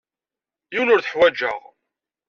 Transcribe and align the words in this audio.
Yiwen 0.73 0.93
ur 0.93 1.01
t-ḥwajeɣ. 1.01 1.59